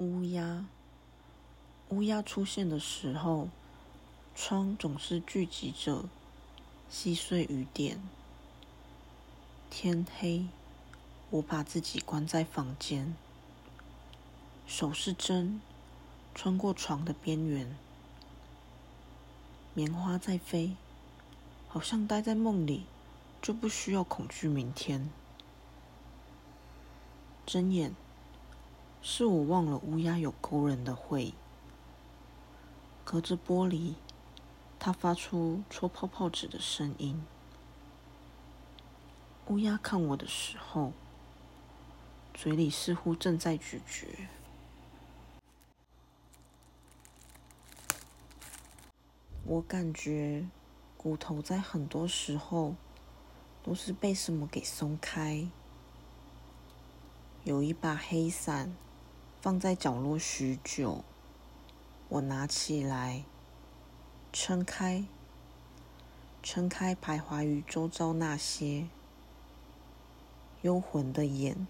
[0.00, 0.64] 乌鸦，
[1.90, 3.50] 乌鸦出现的时候，
[4.34, 6.06] 窗总是聚集着
[6.88, 8.00] 细碎雨点。
[9.68, 10.46] 天黑，
[11.28, 13.14] 我把自己关在房间，
[14.66, 15.60] 手是针，
[16.34, 17.76] 穿过床的边缘，
[19.74, 20.76] 棉花在飞，
[21.68, 22.86] 好像待在梦里
[23.42, 25.10] 就不需要恐惧明天。
[27.44, 27.94] 睁眼。
[29.02, 31.34] 是我忘了乌鸦有勾人的喙，
[33.02, 33.94] 隔着玻璃，
[34.78, 37.24] 它发出戳泡泡纸的声音。
[39.46, 40.92] 乌鸦看我的时候，
[42.34, 44.28] 嘴里似乎正在咀嚼。
[49.44, 50.46] 我感觉
[50.96, 52.76] 骨头在很多时候
[53.62, 55.48] 都是被什么给松开。
[57.44, 58.70] 有一把黑伞。
[59.40, 61.02] 放在角落许久，
[62.10, 63.24] 我拿起来，
[64.34, 65.04] 撑开，
[66.42, 68.86] 撑开，徘徊于周遭那些
[70.60, 71.66] 幽魂的眼。